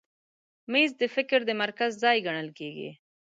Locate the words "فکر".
1.15-1.39